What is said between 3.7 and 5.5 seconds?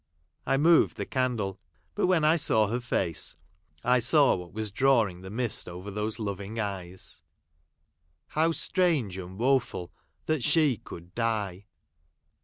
I saw what was drawing the